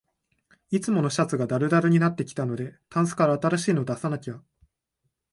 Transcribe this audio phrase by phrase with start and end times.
[0.71, 4.41] いつものシャツがだるだるになってきたので、タンスから新しいの出さなきゃ